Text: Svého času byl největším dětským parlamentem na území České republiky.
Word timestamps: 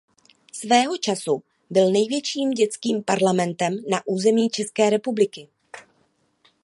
Svého 0.53 0.97
času 0.97 1.43
byl 1.69 1.91
největším 1.91 2.51
dětským 2.51 3.03
parlamentem 3.03 3.73
na 3.89 4.07
území 4.07 4.49
České 4.49 4.89
republiky. 4.89 5.47